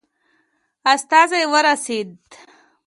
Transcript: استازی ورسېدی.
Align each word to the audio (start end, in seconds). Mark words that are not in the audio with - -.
استازی 0.93 1.43
ورسېدی. 1.51 2.03